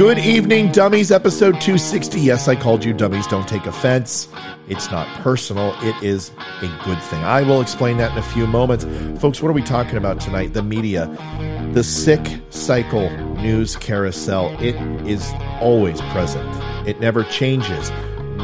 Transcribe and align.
Good 0.00 0.18
evening, 0.18 0.72
dummies. 0.72 1.12
Episode 1.12 1.60
260. 1.60 2.20
Yes, 2.22 2.48
I 2.48 2.56
called 2.56 2.82
you 2.82 2.94
dummies. 2.94 3.26
Don't 3.26 3.46
take 3.46 3.66
offense. 3.66 4.28
It's 4.66 4.90
not 4.90 5.06
personal, 5.20 5.74
it 5.82 5.94
is 6.02 6.30
a 6.62 6.80
good 6.86 7.02
thing. 7.02 7.22
I 7.22 7.42
will 7.42 7.60
explain 7.60 7.98
that 7.98 8.12
in 8.12 8.16
a 8.16 8.22
few 8.22 8.46
moments. 8.46 8.86
Folks, 9.20 9.42
what 9.42 9.50
are 9.50 9.52
we 9.52 9.60
talking 9.62 9.98
about 9.98 10.18
tonight? 10.18 10.54
The 10.54 10.62
media, 10.62 11.06
the 11.74 11.84
sick 11.84 12.40
cycle 12.48 13.10
news 13.42 13.76
carousel. 13.76 14.56
It 14.58 14.74
is 15.06 15.30
always 15.60 16.00
present, 16.12 16.48
it 16.88 16.98
never 16.98 17.22
changes. 17.24 17.90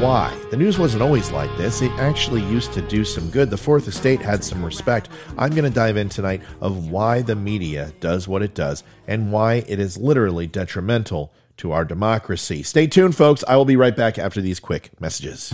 Why? 0.01 0.39
The 0.51 0.59
news 0.59 0.79
wasn't 0.79 1.03
always 1.03 1.31
like 1.31 1.57
this. 1.57 1.81
It 1.81 1.91
actually 1.93 2.43
used 2.43 2.75
to 2.75 2.83
do 2.83 3.03
some 3.03 3.31
good. 3.31 3.49
The 3.49 3.57
Fourth 3.57 3.89
Estate 3.89 4.21
had 4.21 4.45
some 4.45 4.63
respect. 4.63 5.09
I'm 5.39 5.53
going 5.53 5.65
to 5.65 5.71
dive 5.71 5.97
in 5.97 6.11
tonight 6.11 6.43
of 6.61 6.91
why 6.91 7.23
the 7.23 7.35
media 7.35 7.95
does 7.99 8.29
what 8.29 8.43
it 8.43 8.55
does 8.55 8.85
and 9.09 9.33
why 9.33 9.65
it 9.67 9.81
is 9.81 9.97
literally 9.97 10.47
detrimental 10.47 11.33
to 11.57 11.73
our 11.73 11.87
democracy. 11.87 12.63
Stay 12.63 12.87
tuned, 12.87 13.17
folks. 13.17 13.43
I 13.49 13.57
will 13.57 13.65
be 13.65 13.77
right 13.77 13.97
back 13.97 14.19
after 14.19 14.43
these 14.43 14.61
quick 14.61 14.91
messages. 15.01 15.51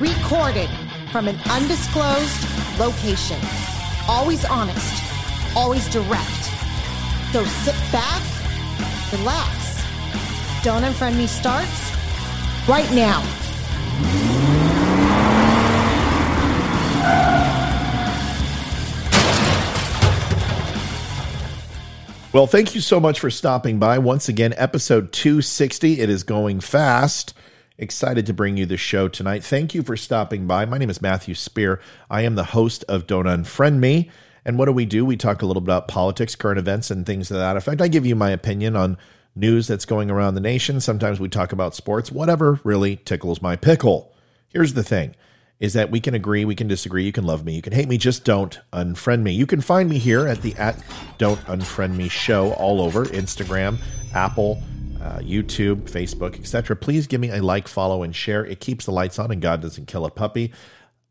Recorded 0.00 0.68
from 1.12 1.28
an 1.28 1.38
undisclosed 1.48 2.78
location. 2.80 3.38
Always 4.08 4.44
honest, 4.44 5.04
always 5.56 5.88
direct. 5.88 6.44
So 7.32 7.44
sit 7.44 7.74
back, 7.92 8.22
relax. 9.12 9.82
Don't 10.62 10.82
Unfriend 10.82 11.16
Me 11.16 11.26
starts 11.26 11.92
right 12.68 12.90
now. 12.92 13.24
Well, 22.32 22.46
thank 22.46 22.76
you 22.76 22.80
so 22.80 23.00
much 23.00 23.18
for 23.18 23.28
stopping 23.28 23.80
by. 23.80 23.98
Once 23.98 24.28
again, 24.28 24.54
episode 24.56 25.12
260. 25.12 26.00
It 26.00 26.08
is 26.08 26.22
going 26.22 26.60
fast. 26.60 27.34
Excited 27.76 28.24
to 28.26 28.32
bring 28.32 28.56
you 28.56 28.66
the 28.66 28.76
show 28.76 29.08
tonight. 29.08 29.42
Thank 29.42 29.74
you 29.74 29.82
for 29.82 29.96
stopping 29.96 30.46
by. 30.46 30.64
My 30.64 30.78
name 30.78 30.90
is 30.90 31.02
Matthew 31.02 31.34
Spear. 31.34 31.80
I 32.08 32.22
am 32.22 32.36
the 32.36 32.44
host 32.44 32.84
of 32.88 33.08
Don't 33.08 33.24
Unfriend 33.24 33.78
Me. 33.78 34.10
And 34.44 34.58
what 34.58 34.66
do 34.66 34.72
we 34.72 34.86
do? 34.86 35.04
We 35.04 35.16
talk 35.16 35.42
a 35.42 35.46
little 35.46 35.60
bit 35.60 35.68
about 35.68 35.88
politics, 35.88 36.34
current 36.34 36.58
events, 36.58 36.90
and 36.90 37.04
things 37.04 37.28
to 37.28 37.34
that 37.34 37.56
effect. 37.56 37.80
I 37.80 37.88
give 37.88 38.06
you 38.06 38.16
my 38.16 38.30
opinion 38.30 38.76
on 38.76 38.96
news 39.34 39.66
that's 39.66 39.84
going 39.84 40.10
around 40.10 40.34
the 40.34 40.40
nation. 40.40 40.80
Sometimes 40.80 41.20
we 41.20 41.28
talk 41.28 41.52
about 41.52 41.74
sports, 41.74 42.10
whatever 42.10 42.60
really 42.64 42.96
tickles 42.96 43.42
my 43.42 43.56
pickle. 43.56 44.12
Here's 44.48 44.74
the 44.74 44.82
thing 44.82 45.14
is 45.60 45.74
that 45.74 45.90
we 45.90 46.00
can 46.00 46.14
agree, 46.14 46.42
we 46.44 46.54
can 46.54 46.66
disagree, 46.66 47.04
you 47.04 47.12
can 47.12 47.24
love 47.24 47.44
me, 47.44 47.54
you 47.54 47.60
can 47.60 47.74
hate 47.74 47.86
me, 47.86 47.98
just 47.98 48.24
don't 48.24 48.58
unfriend 48.72 49.20
me. 49.20 49.30
You 49.30 49.46
can 49.46 49.60
find 49.60 49.90
me 49.90 49.98
here 49.98 50.26
at 50.26 50.40
the 50.40 50.54
at 50.54 50.82
Don't 51.18 51.38
Unfriend 51.40 51.96
Me 51.96 52.08
show 52.08 52.52
all 52.54 52.80
over 52.80 53.04
Instagram, 53.04 53.76
Apple, 54.14 54.62
uh, 55.02 55.18
YouTube, 55.18 55.82
Facebook, 55.82 56.38
etc. 56.38 56.74
Please 56.76 57.06
give 57.06 57.20
me 57.20 57.30
a 57.30 57.42
like, 57.42 57.68
follow, 57.68 58.02
and 58.02 58.16
share. 58.16 58.44
It 58.44 58.60
keeps 58.60 58.86
the 58.86 58.92
lights 58.92 59.18
on, 59.18 59.30
and 59.30 59.42
God 59.42 59.60
doesn't 59.60 59.86
kill 59.86 60.06
a 60.06 60.10
puppy. 60.10 60.50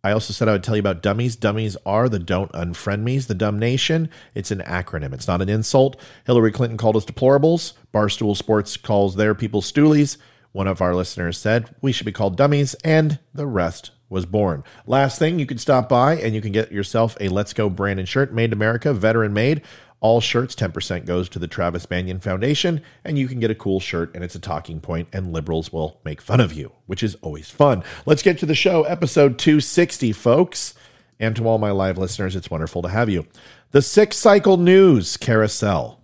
I 0.03 0.11
also 0.11 0.33
said 0.33 0.47
I 0.47 0.53
would 0.53 0.63
tell 0.63 0.75
you 0.75 0.81
about 0.81 1.01
dummies. 1.01 1.35
Dummies 1.35 1.75
are 1.85 2.07
the 2.07 2.19
don't 2.19 2.51
unfriend 2.53 3.01
me's, 3.01 3.27
the 3.27 3.33
dumb 3.33 3.59
nation. 3.59 4.09
It's 4.33 4.51
an 4.51 4.59
acronym. 4.59 5.13
It's 5.13 5.27
not 5.27 5.41
an 5.41 5.49
insult. 5.49 5.99
Hillary 6.25 6.51
Clinton 6.51 6.77
called 6.77 6.95
us 6.95 7.05
deplorables. 7.05 7.73
Barstool 7.93 8.37
Sports 8.37 8.77
calls 8.77 9.15
their 9.15 9.35
people 9.35 9.61
stoolies. 9.61 10.17
One 10.51 10.67
of 10.67 10.81
our 10.81 10.95
listeners 10.95 11.37
said 11.37 11.75
we 11.81 11.91
should 11.91 12.05
be 12.05 12.11
called 12.11 12.37
dummies, 12.37 12.73
and 12.83 13.19
the 13.33 13.45
rest 13.45 13.91
was 14.09 14.25
born. 14.25 14.63
Last 14.87 15.19
thing, 15.19 15.37
you 15.37 15.45
can 15.45 15.59
stop 15.59 15.87
by 15.87 16.15
and 16.15 16.33
you 16.33 16.41
can 16.41 16.51
get 16.51 16.71
yourself 16.71 17.15
a 17.21 17.29
Let's 17.29 17.53
Go 17.53 17.69
Brandon 17.69 18.05
shirt, 18.05 18.33
made 18.33 18.45
in 18.45 18.53
America, 18.53 18.93
veteran 18.93 19.33
made. 19.33 19.61
All 20.01 20.21
shirts, 20.21 20.55
10% 20.55 21.05
goes 21.05 21.27
to 21.29 21.39
the 21.39 21.47
Travis 21.47 21.89
Manion 21.89 22.19
Foundation, 22.19 22.81
and 23.03 23.17
you 23.19 23.27
can 23.27 23.39
get 23.39 23.51
a 23.51 23.55
cool 23.55 23.81
shirt, 23.81 24.13
and 24.15 24.23
it's 24.23 24.35
a 24.35 24.39
talking 24.39 24.79
point, 24.79 25.09
and 25.11 25.33
liberals 25.33 25.73
will 25.73 25.99
make 26.05 26.21
fun 26.21 26.39
of 26.39 26.53
you, 26.53 26.71
which 26.85 27.03
is 27.03 27.15
always 27.21 27.49
fun. 27.49 27.83
Let's 28.05 28.23
get 28.23 28.37
to 28.39 28.45
the 28.45 28.55
show, 28.55 28.83
episode 28.83 29.37
260, 29.37 30.13
folks. 30.13 30.73
And 31.19 31.35
to 31.35 31.45
all 31.45 31.57
my 31.57 31.71
live 31.71 31.97
listeners, 31.97 32.33
it's 32.35 32.49
wonderful 32.49 32.81
to 32.83 32.89
have 32.89 33.09
you. 33.09 33.27
The 33.71 33.81
Sick 33.81 34.13
Cycle 34.13 34.55
News 34.55 35.17
Carousel. 35.17 35.99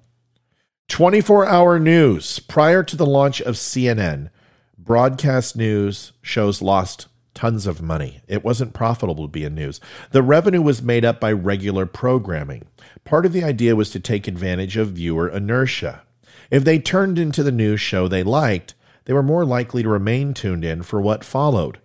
24 0.90 1.46
hour 1.46 1.80
news. 1.80 2.40
Prior 2.40 2.84
to 2.84 2.98
the 2.98 3.06
launch 3.06 3.42
of 3.42 3.56
CNN, 3.56 4.30
broadcast 4.78 5.56
news 5.56 6.12
shows 6.22 6.62
lost 6.62 7.08
tons 7.36 7.68
of 7.68 7.82
money. 7.82 8.22
It 8.28 8.44
wasn't 8.44 8.74
profitable 8.74 9.26
to 9.26 9.32
be 9.32 9.44
in 9.44 9.54
news. 9.54 9.80
The 10.12 10.24
revenue 10.24 10.62
was 10.62 10.82
made 10.82 11.06
up 11.06 11.20
by 11.20 11.32
regular 11.32 11.86
programming. 11.86 12.64
Part 13.04 13.26
of 13.26 13.34
the 13.34 13.44
idea 13.44 13.76
was 13.76 13.92
to 13.92 14.00
take 14.00 14.28
advantage 14.28 14.78
of 14.78 14.94
viewer 14.94 15.30
inertia. 15.30 16.02
If 16.50 16.64
they 16.64 16.80
turned 16.80 17.20
into 17.20 17.44
the 17.44 17.52
news 17.52 17.82
show 17.82 18.08
they 18.08 18.24
liked, 18.24 18.74
they 19.06 19.14
were 19.14 19.22
more 19.22 19.46
likely 19.46 19.84
to 19.84 19.90
remain 19.90 20.34
tuned 20.34 20.66
in 20.66 20.82
for 20.82 21.00
what 21.00 21.24
followed. 21.24 21.80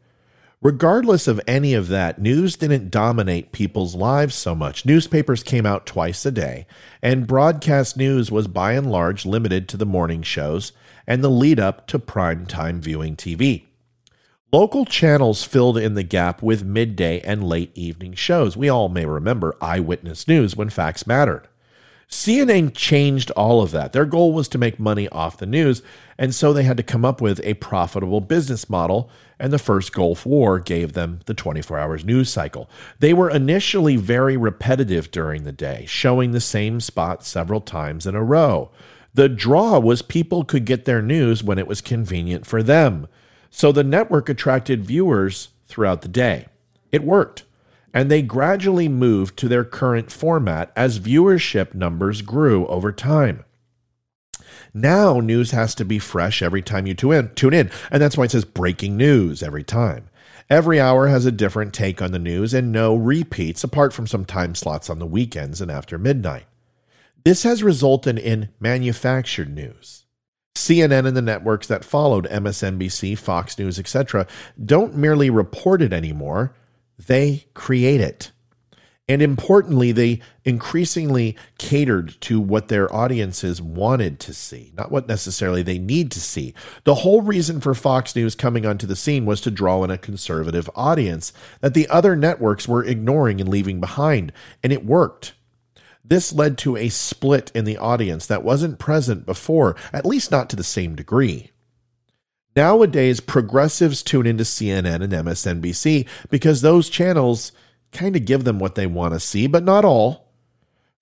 Regardless 0.62 1.26
of 1.26 1.40
any 1.46 1.72
of 1.72 1.88
that, 1.88 2.20
news 2.20 2.54
didn't 2.54 2.90
dominate 2.90 3.50
people's 3.50 3.94
lives 3.94 4.34
so 4.34 4.54
much. 4.54 4.84
Newspapers 4.84 5.42
came 5.42 5.64
out 5.64 5.86
twice 5.86 6.26
a 6.26 6.30
day, 6.30 6.66
and 7.02 7.26
broadcast 7.26 7.96
news 7.96 8.30
was 8.30 8.46
by 8.46 8.74
and 8.74 8.90
large 8.90 9.24
limited 9.24 9.68
to 9.68 9.78
the 9.78 9.86
morning 9.86 10.20
shows 10.22 10.72
and 11.06 11.24
the 11.24 11.30
lead 11.30 11.58
up 11.58 11.86
to 11.86 11.98
prime 11.98 12.44
time 12.44 12.78
viewing 12.78 13.16
TV. 13.16 13.69
Local 14.52 14.84
channels 14.84 15.44
filled 15.44 15.78
in 15.78 15.94
the 15.94 16.02
gap 16.02 16.42
with 16.42 16.64
midday 16.64 17.20
and 17.20 17.44
late 17.44 17.70
evening 17.76 18.14
shows. 18.14 18.56
We 18.56 18.68
all 18.68 18.88
may 18.88 19.06
remember 19.06 19.56
Eyewitness 19.60 20.26
News 20.26 20.56
when 20.56 20.70
facts 20.70 21.06
mattered. 21.06 21.46
CNN 22.08 22.74
changed 22.74 23.30
all 23.32 23.62
of 23.62 23.70
that. 23.70 23.92
Their 23.92 24.04
goal 24.04 24.32
was 24.32 24.48
to 24.48 24.58
make 24.58 24.80
money 24.80 25.08
off 25.10 25.36
the 25.36 25.46
news, 25.46 25.82
and 26.18 26.34
so 26.34 26.52
they 26.52 26.64
had 26.64 26.76
to 26.78 26.82
come 26.82 27.04
up 27.04 27.20
with 27.20 27.40
a 27.44 27.54
profitable 27.54 28.20
business 28.20 28.68
model, 28.68 29.08
and 29.38 29.52
the 29.52 29.58
first 29.58 29.92
Gulf 29.92 30.26
War 30.26 30.58
gave 30.58 30.94
them 30.94 31.20
the 31.26 31.34
24 31.34 31.78
hours 31.78 32.04
news 32.04 32.28
cycle. 32.28 32.68
They 32.98 33.14
were 33.14 33.30
initially 33.30 33.94
very 33.94 34.36
repetitive 34.36 35.12
during 35.12 35.44
the 35.44 35.52
day, 35.52 35.84
showing 35.86 36.32
the 36.32 36.40
same 36.40 36.80
spot 36.80 37.24
several 37.24 37.60
times 37.60 38.04
in 38.04 38.16
a 38.16 38.24
row. 38.24 38.72
The 39.14 39.28
draw 39.28 39.78
was 39.78 40.02
people 40.02 40.42
could 40.42 40.64
get 40.64 40.86
their 40.86 41.02
news 41.02 41.44
when 41.44 41.60
it 41.60 41.68
was 41.68 41.80
convenient 41.80 42.46
for 42.46 42.64
them. 42.64 43.06
So 43.50 43.72
the 43.72 43.84
network 43.84 44.28
attracted 44.28 44.84
viewers 44.84 45.48
throughout 45.66 46.02
the 46.02 46.08
day. 46.08 46.46
It 46.92 47.04
worked. 47.04 47.44
And 47.92 48.08
they 48.08 48.22
gradually 48.22 48.88
moved 48.88 49.36
to 49.38 49.48
their 49.48 49.64
current 49.64 50.12
format 50.12 50.72
as 50.76 51.00
viewership 51.00 51.74
numbers 51.74 52.22
grew 52.22 52.66
over 52.68 52.92
time. 52.92 53.44
Now, 54.72 55.18
news 55.18 55.50
has 55.50 55.74
to 55.74 55.84
be 55.84 55.98
fresh 55.98 56.42
every 56.42 56.62
time 56.62 56.86
you 56.86 56.94
tune 56.94 57.54
in. 57.54 57.70
And 57.90 58.00
that's 58.00 58.16
why 58.16 58.24
it 58.24 58.30
says 58.30 58.44
breaking 58.44 58.96
news 58.96 59.42
every 59.42 59.64
time. 59.64 60.08
Every 60.48 60.80
hour 60.80 61.08
has 61.08 61.26
a 61.26 61.32
different 61.32 61.74
take 61.74 62.00
on 62.00 62.12
the 62.12 62.18
news 62.18 62.54
and 62.54 62.72
no 62.72 62.94
repeats, 62.94 63.64
apart 63.64 63.92
from 63.92 64.06
some 64.06 64.24
time 64.24 64.54
slots 64.54 64.90
on 64.90 64.98
the 64.98 65.06
weekends 65.06 65.60
and 65.60 65.70
after 65.70 65.98
midnight. 65.98 66.46
This 67.24 67.42
has 67.42 67.62
resulted 67.62 68.18
in 68.18 68.48
manufactured 68.58 69.54
news. 69.54 70.06
CNN 70.60 71.06
and 71.06 71.16
the 71.16 71.22
networks 71.22 71.66
that 71.66 71.84
followed 71.84 72.28
MSNBC, 72.28 73.18
Fox 73.18 73.58
News, 73.58 73.78
etc., 73.78 74.26
don't 74.62 74.94
merely 74.96 75.30
report 75.30 75.82
it 75.82 75.92
anymore, 75.92 76.54
they 76.98 77.46
create 77.54 78.00
it. 78.00 78.30
And 79.08 79.22
importantly, 79.22 79.90
they 79.90 80.20
increasingly 80.44 81.36
catered 81.58 82.14
to 82.20 82.40
what 82.40 82.68
their 82.68 82.94
audiences 82.94 83.60
wanted 83.60 84.20
to 84.20 84.32
see, 84.32 84.72
not 84.76 84.92
what 84.92 85.08
necessarily 85.08 85.62
they 85.62 85.80
need 85.80 86.12
to 86.12 86.20
see. 86.20 86.54
The 86.84 86.94
whole 86.96 87.20
reason 87.20 87.60
for 87.60 87.74
Fox 87.74 88.14
News 88.14 88.36
coming 88.36 88.64
onto 88.64 88.86
the 88.86 88.94
scene 88.94 89.26
was 89.26 89.40
to 89.40 89.50
draw 89.50 89.82
in 89.82 89.90
a 89.90 89.98
conservative 89.98 90.70
audience 90.76 91.32
that 91.60 91.74
the 91.74 91.88
other 91.88 92.14
networks 92.14 92.68
were 92.68 92.84
ignoring 92.84 93.40
and 93.40 93.50
leaving 93.50 93.80
behind, 93.80 94.32
and 94.62 94.72
it 94.72 94.84
worked. 94.84 95.32
This 96.10 96.32
led 96.32 96.58
to 96.58 96.76
a 96.76 96.88
split 96.88 97.52
in 97.54 97.64
the 97.64 97.78
audience 97.78 98.26
that 98.26 98.42
wasn't 98.42 98.80
present 98.80 99.24
before, 99.24 99.76
at 99.92 100.04
least 100.04 100.32
not 100.32 100.50
to 100.50 100.56
the 100.56 100.64
same 100.64 100.96
degree. 100.96 101.52
Nowadays, 102.56 103.20
progressives 103.20 104.02
tune 104.02 104.26
into 104.26 104.42
CNN 104.42 105.04
and 105.04 105.12
MSNBC 105.12 106.08
because 106.28 106.62
those 106.62 106.90
channels 106.90 107.52
kind 107.92 108.16
of 108.16 108.24
give 108.24 108.42
them 108.42 108.58
what 108.58 108.74
they 108.74 108.88
want 108.88 109.14
to 109.14 109.20
see, 109.20 109.46
but 109.46 109.62
not 109.62 109.84
all. 109.84 110.32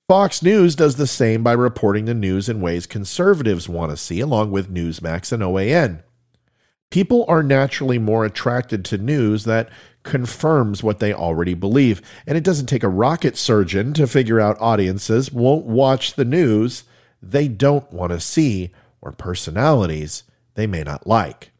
Fox 0.09 0.43
News 0.43 0.75
does 0.75 0.97
the 0.97 1.07
same 1.07 1.43
by 1.43 1.53
reporting 1.53 2.05
the 2.05 2.13
news 2.13 2.51
in 2.51 2.61
ways 2.61 2.87
conservatives 2.87 3.67
want 3.67 3.91
to 3.91 3.97
see, 3.97 4.21
along 4.21 4.51
with 4.51 4.73
Newsmax 4.73 5.33
and 5.33 5.43
OAN. 5.43 6.03
People 6.91 7.25
are 7.29 7.43
naturally 7.43 7.99
more 7.99 8.25
attracted 8.25 8.85
to 8.87 8.99
news 8.99 9.45
that 9.45 9.69
confirms 10.03 10.83
what 10.83 11.01
they 11.01 11.13
already 11.13 11.55
believe. 11.55 12.01
And 12.27 12.39
it 12.39 12.45
doesn't 12.45 12.67
take 12.67 12.83
a 12.83 12.89
rocket 12.89 13.37
surgeon 13.37 13.93
to 13.95 14.07
figure 14.07 14.41
out 14.41 14.61
audiences 14.61 15.31
won't 15.31 15.67
watch 15.67 16.15
the 16.15 16.25
news 16.25 16.85
they 17.21 17.49
don't 17.49 17.93
want 17.93 18.13
to 18.13 18.21
see 18.21 18.71
or 19.03 19.13
personalities 19.13 20.23
they 20.55 20.67
may 20.67 20.83
not 20.83 21.07
like. 21.07 21.51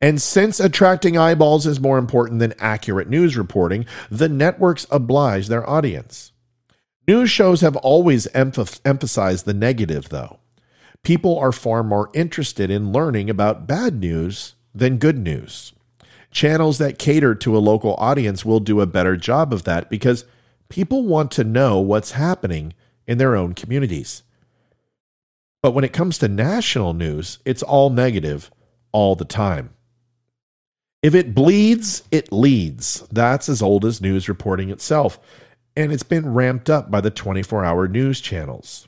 And 0.00 0.20
since 0.22 0.58
attracting 0.58 1.18
eyeballs 1.18 1.66
is 1.66 1.78
more 1.78 1.98
important 1.98 2.40
than 2.40 2.54
accurate 2.58 3.08
news 3.08 3.36
reporting, 3.36 3.84
the 4.10 4.30
networks 4.30 4.86
oblige 4.90 5.48
their 5.48 5.68
audience. 5.68 6.32
News 7.06 7.30
shows 7.30 7.60
have 7.60 7.76
always 7.76 8.26
emph- 8.28 8.80
emphasized 8.84 9.44
the 9.44 9.52
negative, 9.52 10.08
though. 10.08 10.38
People 11.02 11.38
are 11.38 11.52
far 11.52 11.82
more 11.82 12.10
interested 12.14 12.70
in 12.70 12.92
learning 12.92 13.28
about 13.28 13.66
bad 13.66 14.00
news 14.00 14.54
than 14.74 14.98
good 14.98 15.18
news. 15.18 15.72
Channels 16.30 16.78
that 16.78 16.98
cater 16.98 17.34
to 17.34 17.56
a 17.56 17.58
local 17.58 17.94
audience 17.94 18.44
will 18.44 18.60
do 18.60 18.80
a 18.80 18.86
better 18.86 19.16
job 19.16 19.52
of 19.52 19.64
that 19.64 19.90
because 19.90 20.24
people 20.68 21.04
want 21.04 21.30
to 21.32 21.44
know 21.44 21.80
what's 21.80 22.12
happening 22.12 22.72
in 23.06 23.18
their 23.18 23.34
own 23.34 23.54
communities. 23.54 24.22
But 25.62 25.72
when 25.72 25.84
it 25.84 25.92
comes 25.92 26.18
to 26.18 26.28
national 26.28 26.94
news, 26.94 27.38
it's 27.44 27.62
all 27.62 27.90
negative 27.90 28.50
all 28.92 29.16
the 29.16 29.24
time. 29.24 29.70
If 31.02 31.14
it 31.14 31.34
bleeds, 31.34 32.02
it 32.10 32.32
leads. 32.32 33.06
That's 33.10 33.48
as 33.48 33.62
old 33.62 33.84
as 33.84 34.00
news 34.00 34.28
reporting 34.28 34.70
itself, 34.70 35.18
and 35.74 35.92
it's 35.92 36.02
been 36.02 36.34
ramped 36.34 36.68
up 36.68 36.90
by 36.90 37.00
the 37.00 37.10
24 37.10 37.64
hour 37.64 37.88
news 37.88 38.20
channels. 38.20 38.86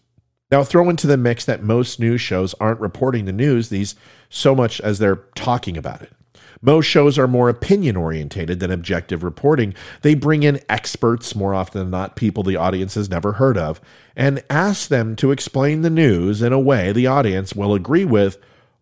Now, 0.53 0.63
throw 0.63 0.91
into 0.91 1.07
the 1.07 1.17
mix 1.17 1.47
that 1.47 1.63
most 1.63 1.99
news 1.99 2.21
shows 2.21 2.55
aren't 2.61 2.79
reporting 2.79 3.25
the 3.25 3.33
news 3.33 3.71
these 3.71 3.95
so 4.29 4.55
much 4.55 4.83
as 4.83 4.99
they're 4.99 5.25
talking 5.35 5.79
about 5.79 6.03
it. 6.03 6.13
Most 6.61 6.85
shows 6.85 7.19
are 7.19 7.27
more 7.27 7.49
opinion 7.49 7.97
orientated 7.97 8.61
than 8.61 8.71
objective 8.71 9.25
reporting. 9.25 9.73
They 10.03 10.15
bring 10.15 10.43
in 10.43 10.61
experts, 10.69 11.35
more 11.35 11.55
often 11.55 11.81
than 11.81 11.91
not, 11.91 12.17
people 12.17 12.43
the 12.43 12.57
audience 12.57 12.97
has 12.97 13.09
never 13.09 13.33
heard 13.33 13.57
of, 13.57 13.81
and 14.15 14.45
ask 14.51 14.89
them 14.89 15.17
to 15.17 15.31
explain 15.31 15.81
the 15.81 15.89
news 15.89 16.43
in 16.43 16.53
a 16.53 16.61
way 16.61 16.93
the 16.93 17.07
audience 17.07 17.55
will 17.55 17.73
agree 17.73 18.05
with 18.05 18.37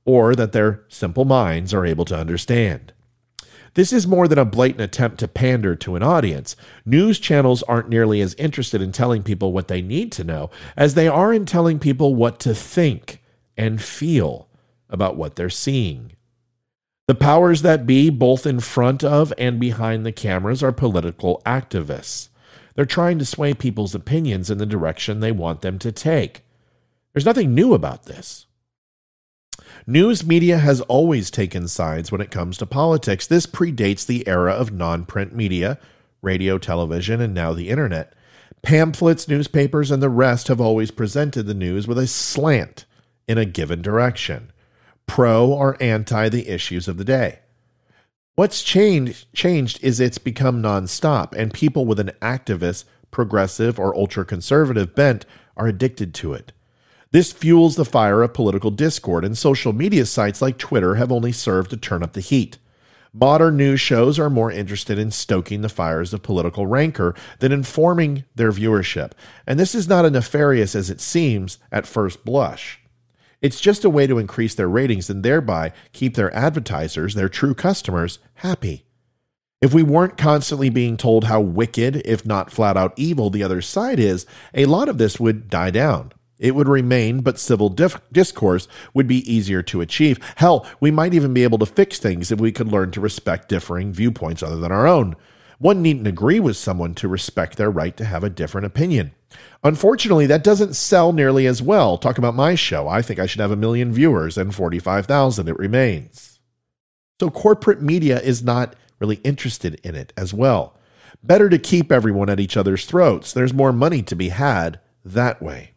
or 0.05 0.35
that 0.35 0.51
their 0.51 0.83
simple 0.89 1.25
minds 1.25 1.73
are 1.73 1.87
able 1.87 2.05
to 2.07 2.19
understand. 2.19 2.93
This 3.75 3.93
is 3.93 4.07
more 4.07 4.27
than 4.27 4.39
a 4.39 4.45
blatant 4.45 4.81
attempt 4.81 5.19
to 5.21 5.29
pander 5.29 5.77
to 5.77 5.97
an 5.97 6.03
audience. 6.03 6.57
News 6.85 7.19
channels 7.19 7.63
aren't 7.65 7.89
nearly 7.89 8.21
as 8.21 8.35
interested 8.35 8.83
in 8.83 8.93
telling 8.93 9.23
people 9.23 9.53
what 9.53 9.69
they 9.69 9.81
need 9.83 10.11
to 10.13 10.25
know 10.25 10.51
as 10.77 10.95
they 10.95 11.07
are 11.09 11.33
in 11.33 11.47
telling 11.47 11.79
people 11.79 12.15
what 12.15 12.41
to 12.41 12.55
think 12.55 13.23
and 13.57 13.81
feel 13.81 14.49
about 14.89 15.17
what 15.17 15.37
they're 15.37 15.49
seeing. 15.49 16.13
The 17.07 17.15
powers 17.15 17.63
that 17.63 17.87
be, 17.87 18.09
both 18.09 18.47
in 18.47 18.61
front 18.61 19.03
of 19.03 19.33
and 19.37 19.59
behind 19.59 20.07
the 20.07 20.13
cameras, 20.13 20.63
are 20.63 20.73
political 20.73 21.43
activists. 21.45 22.29
They're 22.75 22.85
trying 22.85 23.19
to 23.19 23.25
sway 23.25 23.53
people's 23.55 23.95
opinions 23.95 24.51
in 24.51 24.59
the 24.59 24.67
direction 24.67 25.21
they 25.21 25.33
want 25.33 25.61
them 25.61 25.79
to 25.81 25.93
take. 25.93 26.45
There's 27.13 27.27
nothing 27.27 27.55
new 27.55 27.75
about 27.75 28.05
this. 28.05 28.47
News 29.91 30.25
media 30.25 30.59
has 30.59 30.81
always 30.83 31.33
taken 31.33 31.67
sides 31.67 32.13
when 32.13 32.21
it 32.21 32.31
comes 32.31 32.57
to 32.59 32.65
politics. 32.65 33.27
This 33.27 33.45
predates 33.45 34.07
the 34.07 34.25
era 34.29 34.53
of 34.53 34.71
non 34.71 35.05
print 35.05 35.35
media, 35.35 35.81
radio, 36.23 36.59
television, 36.59 37.21
and 37.21 37.35
now 37.35 37.53
the 37.53 37.69
internet. 37.69 38.13
Pamphlets, 38.63 39.27
newspapers, 39.27 39.91
and 39.91 40.01
the 40.01 40.09
rest 40.09 40.47
have 40.47 40.61
always 40.61 40.93
presented 40.93 41.47
the 41.47 41.55
news 41.55 41.89
with 41.89 41.99
a 41.99 42.07
slant 42.07 42.85
in 43.27 43.37
a 43.37 43.45
given 43.45 43.83
direction 43.83 44.53
pro 45.09 45.49
or 45.51 45.77
anti 45.83 46.29
the 46.29 46.47
issues 46.49 46.87
of 46.87 46.97
the 46.97 47.05
day. 47.05 47.41
What's 48.37 48.63
changed 48.63 49.27
changed 49.35 49.83
is 49.83 49.99
it's 49.99 50.19
become 50.19 50.63
nonstop, 50.63 51.33
and 51.33 51.53
people 51.53 51.85
with 51.85 51.99
an 51.99 52.13
activist, 52.23 52.85
progressive, 53.11 53.81
or 53.81 53.97
ultra 53.97 54.25
conservative 54.25 54.95
bent 54.95 55.27
are 55.57 55.67
addicted 55.67 56.15
to 56.15 56.33
it. 56.33 56.53
This 57.13 57.33
fuels 57.33 57.75
the 57.75 57.85
fire 57.85 58.23
of 58.23 58.35
political 58.35 58.71
discord, 58.71 59.25
and 59.25 59.37
social 59.37 59.73
media 59.73 60.07
sites 60.07 60.41
like 60.41 60.59
Twitter 60.59 60.95
have 60.95 61.11
only 61.11 61.33
served 61.33 61.71
to 61.71 61.77
turn 61.77 62.05
up 62.05 62.13
the 62.13 62.21
heat. 62.21 62.59
Modern 63.13 63.57
news 63.57 63.81
shows 63.81 64.17
are 64.21 64.31
more 64.31 64.53
interested 64.53 64.97
in 64.97 65.11
stoking 65.11 65.63
the 65.63 65.69
fires 65.69 66.15
of 66.15 66.23
political 66.23 66.69
rancor 66.69 67.17
than 67.41 67.51
informing 67.51 68.25
their 68.37 68.53
viewership, 68.53 69.11
and 69.45 69.59
this 69.59 69.75
is 69.75 69.89
not 69.89 70.05
as 70.05 70.13
nefarious 70.13 70.77
as 70.77 70.89
it 70.89 71.01
seems 71.01 71.59
at 71.73 71.89
first 71.89 72.25
blush. 72.25 72.81
It's 73.43 73.61
just 73.61 73.85
a 73.85 73.91
way 73.91 74.07
to 74.07 74.19
increase 74.19 74.55
their 74.55 74.69
ratings 74.69 75.11
and 75.11 75.25
thereby 75.25 75.73
keep 75.93 76.15
their 76.15 76.33
advertisers, 76.33 77.17
their 77.17 77.29
true 77.29 77.55
customers, 77.55 78.21
happy. 78.35 78.85
If 79.61 79.75
we 79.75 79.83
weren't 79.83 80.17
constantly 80.17 80.71
being 80.71 80.97
told 80.97 81.25
how 81.25 81.41
wicked, 81.41 82.03
if 82.05 82.25
not 82.25 82.53
flat 82.53 82.77
out 82.77 82.93
evil, 82.97 83.31
the 83.31 83.43
other 83.43 83.61
side 83.61 83.99
is, 83.99 84.27
a 84.55 84.67
lot 84.67 84.89
of 84.89 84.99
this 84.99 85.19
would 85.19 85.51
die 85.51 85.71
down. 85.71 86.13
It 86.41 86.55
would 86.55 86.69
remain, 86.69 87.21
but 87.21 87.39
civil 87.39 87.69
dif- 87.69 88.01
discourse 88.11 88.67
would 88.95 89.07
be 89.07 89.31
easier 89.31 89.63
to 89.65 89.83
achieve. 89.83 90.19
Hell, 90.37 90.67
we 90.81 90.91
might 90.91 91.13
even 91.13 91.35
be 91.35 91.45
able 91.45 91.59
to 91.59 91.67
fix 91.67 91.99
things 91.99 92.33
if 92.33 92.41
we 92.41 92.51
could 92.51 92.73
learn 92.73 92.91
to 92.93 93.01
respect 93.01 93.51
differing 93.51 93.93
viewpoints 93.93 94.43
other 94.43 94.57
than 94.57 94.73
our 94.73 94.87
own. 94.87 95.15
One 95.59 95.83
needn't 95.83 96.09
agree 96.09 96.41
with 96.41 96.57
someone 96.57 96.95
to 96.95 97.09
respect 97.09 97.59
their 97.59 97.71
right 97.71 97.95
to 97.99 98.07
have 98.07 98.25
a 98.25 98.31
different 98.31 98.67
opinion. 98.67 99.13
Unfortunately, 99.63 100.25
that 100.27 100.43
doesn't 100.43 100.75
sell 100.75 101.13
nearly 101.13 101.47
as 101.47 101.61
well. 101.61 101.99
Talk 101.99 102.17
about 102.17 102.35
my 102.35 102.55
show. 102.55 102.89
I 102.89 103.03
think 103.03 103.21
I 103.21 103.27
should 103.27 103.43
have 103.43 103.51
a 103.51 103.57
million 103.57 103.93
viewers 103.93 104.39
and 104.39 104.55
45,000 104.55 105.47
it 105.47 105.59
remains. 105.59 106.41
So 107.21 107.29
corporate 107.29 107.83
media 107.83 108.19
is 108.19 108.43
not 108.43 108.75
really 108.99 109.17
interested 109.17 109.79
in 109.85 109.95
it 109.95 110.15
as 110.17 110.33
well. 110.33 110.75
Better 111.23 111.51
to 111.51 111.59
keep 111.59 111.93
everyone 111.93 112.31
at 112.31 112.41
each 112.41 112.57
other's 112.57 112.87
throats. 112.87 113.35
There's 113.35 113.53
more 113.53 113.75
money 113.75 114.01
to 114.05 114.17
be 114.17 114.31
had 114.31 114.81
that 115.05 115.43
way. 115.43 115.70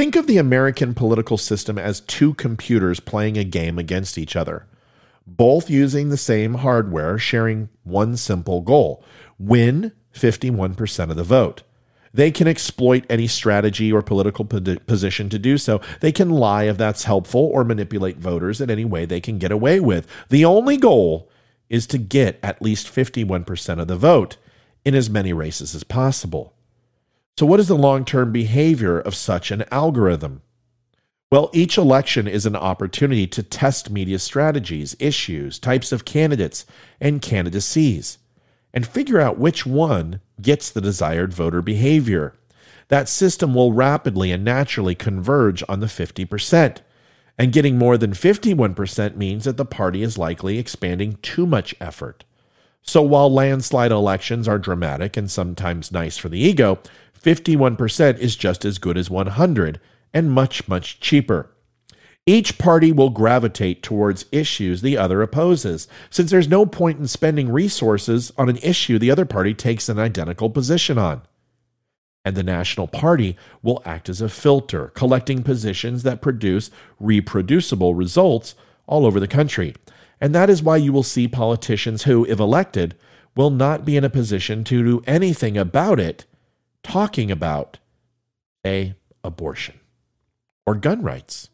Think 0.00 0.16
of 0.16 0.26
the 0.26 0.38
American 0.38 0.94
political 0.94 1.36
system 1.36 1.76
as 1.76 2.00
two 2.00 2.32
computers 2.32 3.00
playing 3.00 3.36
a 3.36 3.44
game 3.44 3.78
against 3.78 4.16
each 4.16 4.34
other 4.34 4.66
both 5.26 5.68
using 5.68 6.08
the 6.08 6.16
same 6.16 6.54
hardware, 6.54 7.18
sharing 7.18 7.68
one 7.84 8.16
simple 8.16 8.62
goal 8.62 9.04
win 9.38 9.92
51% 10.14 11.10
of 11.10 11.16
the 11.16 11.22
vote. 11.22 11.64
They 12.14 12.30
can 12.30 12.48
exploit 12.48 13.04
any 13.10 13.26
strategy 13.26 13.92
or 13.92 14.00
political 14.00 14.46
position 14.46 15.28
to 15.28 15.38
do 15.38 15.58
so. 15.58 15.82
They 16.00 16.12
can 16.12 16.30
lie 16.30 16.64
if 16.64 16.78
that's 16.78 17.04
helpful 17.04 17.42
or 17.42 17.62
manipulate 17.62 18.16
voters 18.16 18.62
in 18.62 18.70
any 18.70 18.86
way 18.86 19.04
they 19.04 19.20
can 19.20 19.36
get 19.36 19.52
away 19.52 19.80
with. 19.80 20.06
The 20.30 20.46
only 20.46 20.78
goal 20.78 21.28
is 21.68 21.86
to 21.88 21.98
get 21.98 22.40
at 22.42 22.62
least 22.62 22.86
51% 22.86 23.78
of 23.78 23.86
the 23.86 23.96
vote 23.96 24.38
in 24.82 24.94
as 24.94 25.10
many 25.10 25.34
races 25.34 25.74
as 25.74 25.84
possible. 25.84 26.54
So, 27.40 27.46
what 27.46 27.58
is 27.58 27.68
the 27.68 27.74
long 27.74 28.04
term 28.04 28.32
behavior 28.32 29.00
of 29.00 29.14
such 29.14 29.50
an 29.50 29.64
algorithm? 29.70 30.42
Well, 31.32 31.48
each 31.54 31.78
election 31.78 32.28
is 32.28 32.44
an 32.44 32.54
opportunity 32.54 33.26
to 33.28 33.42
test 33.42 33.88
media 33.88 34.18
strategies, 34.18 34.94
issues, 34.98 35.58
types 35.58 35.90
of 35.90 36.04
candidates, 36.04 36.66
and 37.00 37.22
candidacies, 37.22 38.18
and 38.74 38.86
figure 38.86 39.18
out 39.18 39.38
which 39.38 39.64
one 39.64 40.20
gets 40.42 40.68
the 40.68 40.82
desired 40.82 41.32
voter 41.32 41.62
behavior. 41.62 42.34
That 42.88 43.08
system 43.08 43.54
will 43.54 43.72
rapidly 43.72 44.32
and 44.32 44.44
naturally 44.44 44.94
converge 44.94 45.64
on 45.66 45.80
the 45.80 45.86
50%. 45.86 46.76
And 47.38 47.54
getting 47.54 47.78
more 47.78 47.96
than 47.96 48.12
51% 48.12 49.16
means 49.16 49.44
that 49.44 49.56
the 49.56 49.64
party 49.64 50.02
is 50.02 50.18
likely 50.18 50.58
expanding 50.58 51.16
too 51.22 51.46
much 51.46 51.74
effort. 51.80 52.24
So 52.82 53.02
while 53.02 53.32
landslide 53.32 53.92
elections 53.92 54.48
are 54.48 54.58
dramatic 54.58 55.16
and 55.16 55.30
sometimes 55.30 55.92
nice 55.92 56.18
for 56.18 56.28
the 56.28 56.40
ego, 56.40 56.80
51% 57.22 58.18
is 58.18 58.36
just 58.36 58.64
as 58.64 58.78
good 58.78 58.96
as 58.96 59.10
100 59.10 59.80
and 60.12 60.30
much, 60.30 60.66
much 60.68 61.00
cheaper. 61.00 61.50
Each 62.26 62.58
party 62.58 62.92
will 62.92 63.10
gravitate 63.10 63.82
towards 63.82 64.26
issues 64.30 64.82
the 64.82 64.96
other 64.96 65.22
opposes, 65.22 65.88
since 66.10 66.30
there's 66.30 66.48
no 66.48 66.66
point 66.66 66.98
in 66.98 67.08
spending 67.08 67.50
resources 67.50 68.32
on 68.36 68.48
an 68.48 68.58
issue 68.58 68.98
the 68.98 69.10
other 69.10 69.24
party 69.24 69.54
takes 69.54 69.88
an 69.88 69.98
identical 69.98 70.50
position 70.50 70.98
on. 70.98 71.22
And 72.24 72.36
the 72.36 72.42
National 72.42 72.86
Party 72.86 73.36
will 73.62 73.82
act 73.86 74.10
as 74.10 74.20
a 74.20 74.28
filter, 74.28 74.88
collecting 74.88 75.42
positions 75.42 76.02
that 76.02 76.20
produce 76.20 76.70
reproducible 76.98 77.94
results 77.94 78.54
all 78.86 79.06
over 79.06 79.18
the 79.18 79.26
country. 79.26 79.74
And 80.20 80.34
that 80.34 80.50
is 80.50 80.62
why 80.62 80.76
you 80.76 80.92
will 80.92 81.02
see 81.02 81.26
politicians 81.26 82.02
who, 82.02 82.26
if 82.26 82.38
elected, 82.38 82.94
will 83.34 83.50
not 83.50 83.86
be 83.86 83.96
in 83.96 84.04
a 84.04 84.10
position 84.10 84.64
to 84.64 84.84
do 84.84 85.02
anything 85.06 85.56
about 85.56 85.98
it, 85.98 86.26
talking 86.82 87.30
about 87.30 87.78
a 88.66 88.94
abortion 89.22 89.80
or 90.66 90.74
gun 90.74 91.02
rights. 91.02 91.48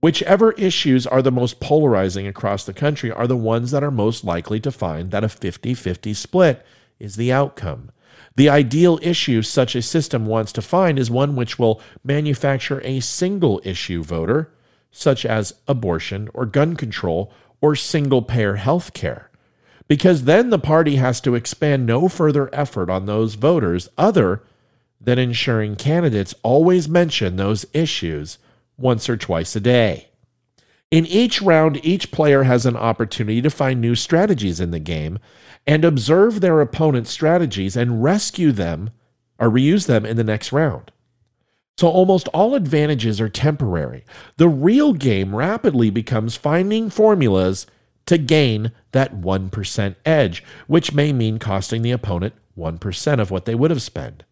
Whichever 0.00 0.52
issues 0.52 1.06
are 1.06 1.20
the 1.20 1.32
most 1.32 1.60
polarizing 1.60 2.26
across 2.26 2.64
the 2.64 2.72
country 2.72 3.12
are 3.12 3.26
the 3.26 3.36
ones 3.36 3.70
that 3.70 3.84
are 3.84 3.90
most 3.90 4.24
likely 4.24 4.58
to 4.60 4.72
find 4.72 5.10
that 5.10 5.24
a 5.24 5.28
50 5.28 5.74
50 5.74 6.14
split 6.14 6.64
is 6.98 7.16
the 7.16 7.32
outcome. 7.32 7.90
The 8.36 8.48
ideal 8.48 8.98
issue 9.02 9.42
such 9.42 9.74
a 9.74 9.82
system 9.82 10.26
wants 10.26 10.52
to 10.52 10.62
find 10.62 10.98
is 10.98 11.10
one 11.10 11.36
which 11.36 11.58
will 11.58 11.80
manufacture 12.02 12.80
a 12.84 13.00
single 13.00 13.60
issue 13.64 14.02
voter, 14.02 14.52
such 14.90 15.26
as 15.26 15.54
abortion 15.68 16.28
or 16.32 16.46
gun 16.46 16.76
control 16.76 17.32
or 17.60 17.76
single 17.76 18.22
payer 18.22 18.56
health 18.56 18.94
care. 18.94 19.29
Because 19.90 20.22
then 20.22 20.50
the 20.50 20.58
party 20.60 20.96
has 20.96 21.20
to 21.22 21.34
expand 21.34 21.84
no 21.84 22.08
further 22.08 22.48
effort 22.54 22.88
on 22.88 23.06
those 23.06 23.34
voters 23.34 23.88
other 23.98 24.44
than 25.00 25.18
ensuring 25.18 25.74
candidates 25.74 26.32
always 26.44 26.88
mention 26.88 27.34
those 27.34 27.66
issues 27.72 28.38
once 28.78 29.08
or 29.08 29.16
twice 29.16 29.56
a 29.56 29.60
day. 29.60 30.06
In 30.92 31.06
each 31.06 31.42
round, 31.42 31.84
each 31.84 32.12
player 32.12 32.44
has 32.44 32.66
an 32.66 32.76
opportunity 32.76 33.42
to 33.42 33.50
find 33.50 33.80
new 33.80 33.96
strategies 33.96 34.60
in 34.60 34.70
the 34.70 34.78
game 34.78 35.18
and 35.66 35.84
observe 35.84 36.40
their 36.40 36.60
opponent's 36.60 37.10
strategies 37.10 37.76
and 37.76 38.00
rescue 38.00 38.52
them 38.52 38.90
or 39.40 39.50
reuse 39.50 39.88
them 39.88 40.06
in 40.06 40.16
the 40.16 40.22
next 40.22 40.52
round. 40.52 40.92
So 41.76 41.88
almost 41.88 42.28
all 42.28 42.54
advantages 42.54 43.20
are 43.20 43.28
temporary. 43.28 44.04
The 44.36 44.48
real 44.48 44.92
game 44.92 45.34
rapidly 45.34 45.90
becomes 45.90 46.36
finding 46.36 46.90
formulas 46.90 47.66
to 48.06 48.18
gain 48.18 48.72
that 48.92 49.14
1% 49.14 49.96
edge, 50.04 50.44
which 50.66 50.92
may 50.92 51.12
mean 51.12 51.38
costing 51.38 51.82
the 51.82 51.92
opponent 51.92 52.34
1% 52.58 53.20
of 53.20 53.30
what 53.30 53.44
they 53.44 53.54
would 53.54 53.70
have 53.70 53.82
spent. 53.82 54.24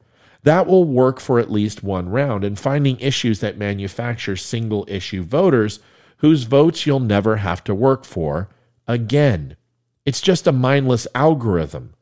That 0.42 0.66
will 0.66 0.84
work 0.84 1.20
for 1.20 1.38
at 1.38 1.50
least 1.50 1.82
one 1.82 2.08
round, 2.08 2.44
and 2.44 2.58
finding 2.58 2.98
issues 3.00 3.40
that 3.40 3.58
manufacture 3.58 4.36
single 4.36 4.84
issue 4.88 5.22
voters 5.22 5.80
whose 6.18 6.44
votes 6.44 6.86
you'll 6.86 7.00
never 7.00 7.36
have 7.36 7.62
to 7.64 7.74
work 7.74 8.04
for 8.04 8.48
again. 8.86 9.56
It's 10.04 10.20
just 10.20 10.46
a 10.46 10.52
mindless 10.52 11.06
algorithm. 11.14 11.94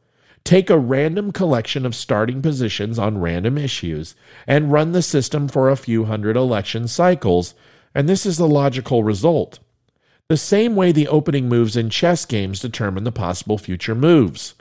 Take 0.44 0.70
a 0.70 0.78
random 0.78 1.32
collection 1.32 1.84
of 1.84 1.94
starting 1.94 2.40
positions 2.40 2.98
on 2.98 3.18
random 3.18 3.58
issues 3.58 4.14
and 4.46 4.70
run 4.70 4.92
the 4.92 5.02
system 5.02 5.48
for 5.48 5.68
a 5.68 5.76
few 5.76 6.04
hundred 6.04 6.36
election 6.36 6.86
cycles, 6.86 7.54
and 7.94 8.08
this 8.08 8.24
is 8.24 8.36
the 8.36 8.46
logical 8.46 9.02
result. 9.02 9.58
The 10.28 10.36
same 10.36 10.74
way 10.74 10.90
the 10.90 11.06
opening 11.06 11.48
moves 11.48 11.76
in 11.76 11.88
chess 11.88 12.24
games 12.24 12.58
determine 12.58 13.04
the 13.04 13.12
possible 13.12 13.58
future 13.58 13.94
moves. 13.94 14.54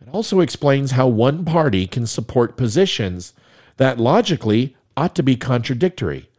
It 0.00 0.08
also 0.10 0.40
explains 0.40 0.92
how 0.92 1.06
one 1.06 1.44
party 1.44 1.86
can 1.86 2.06
support 2.06 2.56
positions 2.56 3.34
that 3.76 4.00
logically 4.00 4.74
ought 4.96 5.14
to 5.16 5.22
be 5.22 5.36
contradictory, 5.36 6.30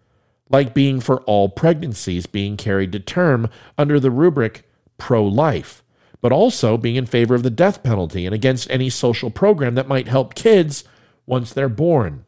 like 0.49 0.73
being 0.73 0.99
for 0.99 1.21
all 1.21 1.49
pregnancies 1.49 2.25
being 2.25 2.57
carried 2.57 2.91
to 2.93 2.99
term 2.99 3.47
under 3.77 3.99
the 3.99 4.11
rubric 4.11 4.67
pro 4.97 5.23
life, 5.23 5.83
but 6.19 6.31
also 6.31 6.75
being 6.75 6.95
in 6.95 7.05
favor 7.05 7.35
of 7.35 7.43
the 7.43 7.51
death 7.51 7.83
penalty 7.83 8.25
and 8.25 8.33
against 8.33 8.69
any 8.71 8.89
social 8.89 9.29
program 9.29 9.75
that 9.75 9.87
might 9.87 10.07
help 10.07 10.33
kids 10.33 10.83
once 11.27 11.53
they're 11.53 11.69
born. 11.69 12.25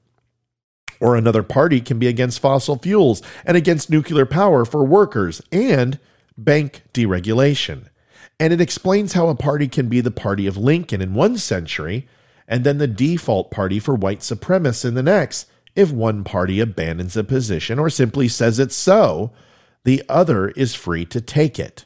Or 1.00 1.16
another 1.16 1.44
party 1.44 1.82
can 1.82 1.98
be 1.98 2.08
against 2.08 2.40
fossil 2.40 2.78
fuels 2.78 3.24
and 3.46 3.58
against 3.58 3.90
nuclear 3.90 4.28
power 4.28 4.64
for 4.64 4.84
workers 4.86 5.42
and 5.52 6.00
bank 6.38 6.84
deregulation. 6.94 7.88
And 8.39 8.51
it 8.51 8.62
explains 8.62 9.13
how 9.13 9.30
a 9.30 9.36
party 9.36 9.68
can 9.68 9.88
be 9.88 10.01
the 10.01 10.12
party 10.12 10.48
of 10.48 10.58
Lincoln 10.58 11.01
in 11.01 11.13
one 11.13 11.38
century 11.38 12.08
and 12.48 12.63
then 12.63 12.77
the 12.77 12.88
default 12.88 13.50
party 13.50 13.80
for 13.80 13.96
white 13.96 14.20
supremacists 14.20 14.86
in 14.86 14.94
the 14.94 15.04
next. 15.04 15.48
If 15.75 15.92
one 15.92 16.24
party 16.24 16.60
abandons 16.60 17.18
a 17.18 17.24
position 17.24 17.80
or 17.80 17.89
simply 17.89 18.27
says 18.27 18.60
it's 18.60 18.75
so, 18.75 19.32
the 19.84 20.04
other 20.08 20.50
is 20.50 20.75
free 20.75 21.06
to 21.06 21.22
take 21.22 21.60
it. 21.60 21.86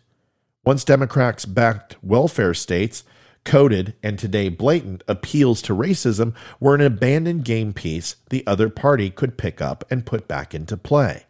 Once 0.66 0.84
Democrats 0.84 1.46
backed 1.46 1.96
welfare 2.04 2.54
states, 2.54 3.04
coded 3.46 3.96
and 4.04 4.20
today 4.20 4.50
blatant 4.50 5.04
appeals 5.08 5.62
to 5.64 5.74
racism 5.74 6.36
were 6.60 6.76
an 6.76 6.82
abandoned 6.82 7.44
game 7.46 7.74
piece 7.74 8.18
the 8.30 8.46
other 8.46 8.70
party 8.70 9.10
could 9.10 9.38
pick 9.38 9.62
up 9.62 9.84
and 9.90 10.06
put 10.06 10.28
back 10.28 10.54
into 10.54 10.78
play. 10.78 11.26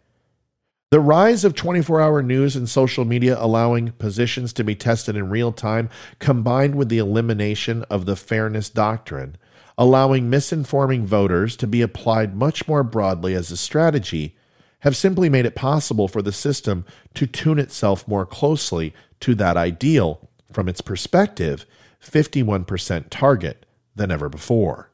The 0.92 1.00
rise 1.00 1.46
of 1.46 1.54
24 1.54 2.02
hour 2.02 2.24
news 2.24 2.56
and 2.56 2.68
social 2.68 3.06
media 3.06 3.38
allowing 3.40 3.92
positions 3.92 4.52
to 4.54 4.64
be 4.64 4.74
tested 4.74 5.16
in 5.16 5.30
real 5.30 5.52
time, 5.52 5.88
combined 6.18 6.74
with 6.74 6.90
the 6.90 6.98
elimination 6.98 7.84
of 7.92 8.08
the 8.08 8.16
fairness 8.16 8.72
doctrine, 8.72 9.38
allowing 9.78 10.32
misinforming 10.32 11.04
voters 11.04 11.56
to 11.58 11.68
be 11.68 11.84
applied 11.84 12.36
much 12.36 12.68
more 12.68 12.82
broadly 12.82 13.36
as 13.36 13.52
a 13.52 13.58
strategy, 13.58 14.36
have 14.80 14.98
simply 14.98 15.30
made 15.30 15.46
it 15.46 15.54
possible 15.54 16.08
for 16.08 16.24
the 16.24 16.32
system 16.32 16.86
to 17.14 17.28
tune 17.28 17.60
itself 17.60 18.08
more 18.08 18.26
closely 18.26 18.92
to 19.20 19.36
that 19.36 19.58
ideal, 19.58 20.28
from 20.52 20.68
its 20.68 20.82
perspective, 20.82 21.68
51% 22.02 23.06
target 23.12 23.64
than 23.96 24.10
ever 24.10 24.28
before 24.28 24.89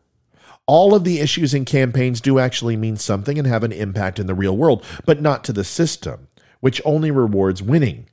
all 0.67 0.95
of 0.95 1.03
the 1.03 1.19
issues 1.19 1.53
in 1.53 1.65
campaigns 1.65 2.19
do 2.19 2.39
actually 2.39 2.75
mean 2.75 2.97
something 2.97 3.37
and 3.37 3.47
have 3.47 3.63
an 3.63 3.71
impact 3.71 4.19
in 4.19 4.27
the 4.27 4.33
real 4.33 4.57
world, 4.57 4.83
but 5.05 5.21
not 5.21 5.43
to 5.43 5.53
the 5.53 5.63
system, 5.63 6.27
which 6.59 6.81
only 6.85 7.11
rewards 7.11 7.61
winning. 7.61 8.07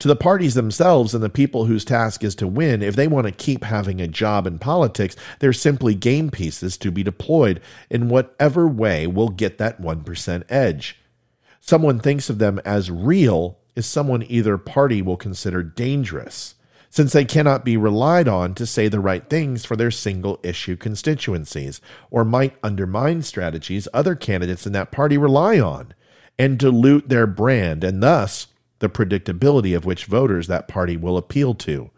To 0.00 0.08
the 0.08 0.16
parties 0.16 0.54
themselves 0.54 1.14
and 1.14 1.22
the 1.22 1.30
people 1.30 1.66
whose 1.66 1.84
task 1.84 2.24
is 2.24 2.34
to 2.36 2.48
win, 2.48 2.82
if 2.82 2.96
they 2.96 3.06
want 3.06 3.26
to 3.26 3.32
keep 3.32 3.62
having 3.62 4.00
a 4.00 4.08
job 4.08 4.46
in 4.46 4.58
politics, 4.58 5.14
they're 5.38 5.52
simply 5.52 5.94
game 5.94 6.30
pieces 6.30 6.76
to 6.78 6.90
be 6.90 7.04
deployed 7.04 7.60
in 7.88 8.08
whatever 8.08 8.66
way 8.66 9.06
will 9.06 9.28
get 9.28 9.58
that 9.58 9.80
1% 9.80 10.44
edge. 10.48 10.98
Someone 11.60 12.00
thinks 12.00 12.28
of 12.28 12.38
them 12.38 12.60
as 12.64 12.90
real 12.90 13.58
is 13.76 13.86
someone 13.86 14.24
either 14.28 14.58
party 14.58 15.00
will 15.00 15.16
consider 15.16 15.62
dangerous 15.62 16.56
since 16.94 17.12
they 17.12 17.24
cannot 17.24 17.64
be 17.64 17.76
relied 17.76 18.28
on 18.28 18.54
to 18.54 18.64
say 18.64 18.86
the 18.86 19.00
right 19.00 19.28
things 19.28 19.64
for 19.64 19.74
their 19.74 19.90
single 19.90 20.38
issue 20.44 20.76
constituencies, 20.76 21.80
or 22.08 22.24
might 22.24 22.56
undermine 22.62 23.20
strategies 23.20 23.88
other 23.92 24.14
candidates 24.14 24.64
in 24.64 24.72
that 24.72 24.92
party 24.92 25.18
rely 25.18 25.58
on, 25.58 25.92
and 26.38 26.56
dilute 26.56 27.08
their 27.08 27.26
brand, 27.26 27.82
and 27.82 28.00
thus 28.00 28.46
the 28.78 28.88
predictability 28.88 29.76
of 29.76 29.84
which 29.84 30.04
voters 30.04 30.46
that 30.46 30.68
party 30.68 30.96
will 30.96 31.16
appeal 31.16 31.52
to. 31.52 31.90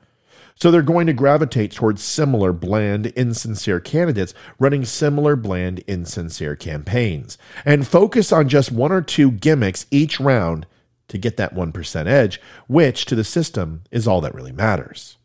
So 0.54 0.70
they're 0.70 0.80
going 0.80 1.06
to 1.08 1.12
gravitate 1.12 1.72
towards 1.72 2.02
similar 2.02 2.54
bland, 2.54 3.08
insincere 3.08 3.80
candidates 3.80 4.32
running 4.58 4.86
similar 4.86 5.36
bland, 5.36 5.80
insincere 5.80 6.56
campaigns, 6.56 7.36
and 7.66 7.86
focus 7.86 8.32
on 8.32 8.48
just 8.48 8.72
one 8.72 8.92
or 8.92 9.02
two 9.02 9.30
gimmicks 9.30 9.84
each 9.90 10.18
round 10.18 10.66
to 11.08 11.18
get 11.18 11.36
that 11.36 11.54
1% 11.54 12.06
edge, 12.06 12.40
which 12.66 13.04
to 13.06 13.14
the 13.14 13.24
system 13.24 13.82
is 13.90 14.08
all 14.08 14.20
that 14.20 14.34
really 14.34 14.52
matters. 14.52 15.16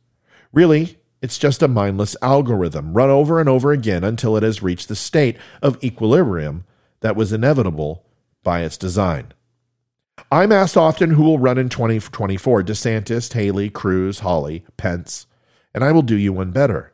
Really, 0.53 0.97
it's 1.21 1.37
just 1.37 1.61
a 1.61 1.67
mindless 1.67 2.15
algorithm 2.21 2.93
run 2.93 3.09
over 3.09 3.39
and 3.39 3.47
over 3.47 3.71
again 3.71 4.03
until 4.03 4.35
it 4.35 4.43
has 4.43 4.63
reached 4.63 4.87
the 4.87 4.95
state 4.95 5.37
of 5.61 5.81
equilibrium 5.83 6.65
that 7.01 7.15
was 7.15 7.31
inevitable 7.31 8.05
by 8.43 8.61
its 8.61 8.77
design. 8.77 9.33
I'm 10.31 10.51
asked 10.51 10.77
often 10.77 11.11
who 11.11 11.23
will 11.23 11.39
run 11.39 11.57
in 11.57 11.69
2024 11.69 12.63
DeSantis, 12.63 13.33
Haley, 13.33 13.69
Cruz, 13.69 14.19
Hawley, 14.19 14.65
Pence, 14.77 15.25
and 15.73 15.83
I 15.83 15.91
will 15.91 16.01
do 16.01 16.15
you 16.15 16.33
one 16.33 16.51
better. 16.51 16.93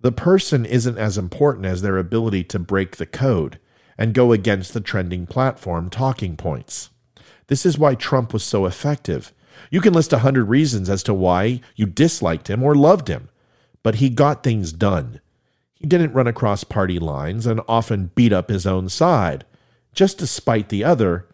The 0.00 0.12
person 0.12 0.64
isn't 0.64 0.98
as 0.98 1.18
important 1.18 1.66
as 1.66 1.82
their 1.82 1.98
ability 1.98 2.44
to 2.44 2.58
break 2.58 2.96
the 2.96 3.06
code 3.06 3.58
and 3.96 4.14
go 4.14 4.32
against 4.32 4.72
the 4.72 4.80
trending 4.80 5.26
platform 5.26 5.90
talking 5.90 6.36
points. 6.36 6.90
This 7.48 7.66
is 7.66 7.78
why 7.78 7.94
Trump 7.94 8.32
was 8.32 8.44
so 8.44 8.66
effective. 8.66 9.32
You 9.70 9.80
can 9.80 9.92
list 9.92 10.12
a 10.12 10.18
hundred 10.18 10.44
reasons 10.44 10.88
as 10.88 11.02
to 11.04 11.14
why 11.14 11.60
you 11.74 11.86
disliked 11.86 12.48
him 12.48 12.62
or 12.62 12.74
loved 12.74 13.08
him, 13.08 13.28
but 13.82 13.96
he 13.96 14.08
got 14.08 14.42
things 14.42 14.72
done. 14.72 15.20
He 15.74 15.86
didn't 15.86 16.12
run 16.12 16.26
across 16.26 16.64
party 16.64 16.98
lines 16.98 17.46
and 17.46 17.60
often 17.66 18.10
beat 18.14 18.32
up 18.32 18.48
his 18.48 18.66
own 18.66 18.88
side, 18.88 19.44
just 19.92 20.18
to 20.18 20.26
spite 20.26 20.68
the 20.68 20.84
other 20.84 21.26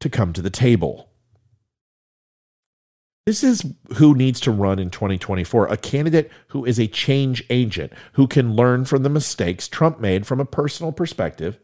to 0.00 0.08
come 0.08 0.32
to 0.32 0.42
the 0.42 0.50
table. 0.50 1.08
This 3.26 3.44
is 3.44 3.64
who 3.96 4.14
needs 4.14 4.40
to 4.40 4.50
run 4.50 4.80
in 4.80 4.90
2024 4.90 5.66
a 5.68 5.76
candidate 5.76 6.30
who 6.48 6.64
is 6.64 6.80
a 6.80 6.88
change 6.88 7.44
agent, 7.50 7.92
who 8.14 8.26
can 8.26 8.56
learn 8.56 8.84
from 8.84 9.04
the 9.04 9.08
mistakes 9.08 9.68
Trump 9.68 10.00
made 10.00 10.26
from 10.26 10.40
a 10.40 10.44
personal 10.44 10.90
perspective 10.90 11.58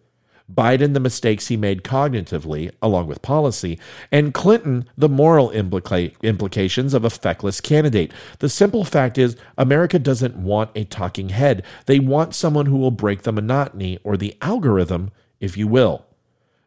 Biden 0.52 0.94
the 0.94 1.00
mistakes 1.00 1.48
he 1.48 1.56
made 1.56 1.82
cognitively, 1.82 2.70
along 2.80 3.06
with 3.06 3.22
policy, 3.22 3.78
and 4.10 4.32
Clinton 4.32 4.88
the 4.96 5.08
moral 5.08 5.50
implica- 5.50 6.14
implications 6.22 6.94
of 6.94 7.04
a 7.04 7.10
feckless 7.10 7.60
candidate. 7.60 8.12
The 8.38 8.48
simple 8.48 8.84
fact 8.84 9.18
is, 9.18 9.36
America 9.58 9.98
doesn't 9.98 10.36
want 10.36 10.70
a 10.74 10.84
talking 10.84 11.28
head. 11.30 11.64
They 11.86 11.98
want 11.98 12.34
someone 12.34 12.66
who 12.66 12.78
will 12.78 12.90
break 12.90 13.22
the 13.22 13.32
monotony 13.32 13.98
or 14.04 14.16
the 14.16 14.36
algorithm, 14.40 15.10
if 15.38 15.56
you 15.56 15.66
will. 15.66 16.06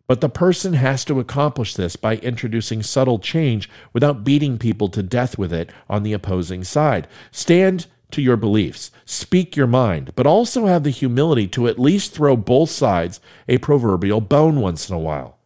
But 0.07 0.19
the 0.19 0.29
person 0.29 0.73
has 0.73 1.05
to 1.05 1.19
accomplish 1.19 1.73
this 1.73 1.95
by 1.95 2.17
introducing 2.17 2.83
subtle 2.83 3.17
change 3.17 3.69
without 3.93 4.25
beating 4.25 4.57
people 4.57 4.89
to 4.89 5.01
death 5.01 5.37
with 5.37 5.53
it 5.53 5.71
on 5.89 6.03
the 6.03 6.11
opposing 6.11 6.65
side. 6.65 7.07
Stand 7.31 7.87
to 8.11 8.21
your 8.21 8.37
beliefs, 8.37 8.91
speak 9.05 9.55
your 9.55 9.67
mind, 9.67 10.11
but 10.15 10.27
also 10.27 10.65
have 10.65 10.83
the 10.83 10.89
humility 10.89 11.47
to 11.47 11.67
at 11.67 11.79
least 11.79 12.13
throw 12.13 12.35
both 12.35 12.69
sides 12.69 13.19
a 13.47 13.57
proverbial 13.57 14.21
bone 14.21 14.59
once 14.59 14.89
in 14.89 14.95
a 14.95 14.99
while. 14.99 15.37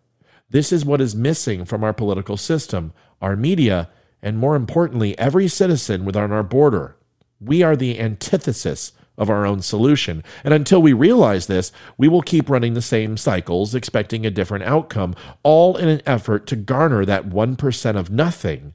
This 0.50 0.72
is 0.72 0.86
what 0.86 1.01
is 1.01 1.15
missing 1.15 1.65
from 1.65 1.84
our 1.84 1.93
political 1.93 2.38
system, 2.38 2.93
our 3.22 3.36
media, 3.36 3.89
and 4.22 4.38
more 4.38 4.55
importantly, 4.55 5.17
every 5.19 5.48
citizen 5.48 6.05
within 6.05 6.31
our 6.31 6.43
border. 6.43 6.95
We 7.39 7.62
are 7.63 7.75
the 7.75 8.00
antithesis 8.00 8.93
of 9.17 9.29
our 9.29 9.45
own 9.45 9.62
solution. 9.62 10.24
And 10.43 10.53
until 10.53 10.81
we 10.81 10.93
realize 10.93 11.48
this, 11.48 11.72
we 11.98 12.07
will 12.07 12.22
keep 12.22 12.50
running 12.50 12.74
the 12.74 12.81
same 12.81 13.17
cycles, 13.17 13.74
expecting 13.74 14.25
a 14.25 14.31
different 14.31 14.65
outcome, 14.65 15.15
all 15.43 15.77
in 15.77 15.88
an 15.88 16.01
effort 16.05 16.48
to 16.48 16.55
garner 16.55 17.05
that 17.05 17.29
1% 17.29 17.95
of 17.95 18.10
nothing 18.10 18.74